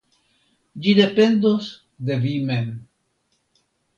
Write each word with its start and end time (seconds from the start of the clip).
Ĝi 0.85 0.93
dependos 0.99 1.69
de 2.09 2.17
vi 2.25 2.33
mem. 2.47 2.71